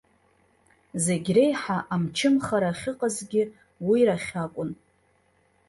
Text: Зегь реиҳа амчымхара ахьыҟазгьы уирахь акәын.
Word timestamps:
Зегь 1.03 1.29
реиҳа 1.35 1.77
амчымхара 1.93 2.69
ахьыҟазгьы 2.73 3.43
уирахь 3.87 4.31
акәын. 4.43 4.69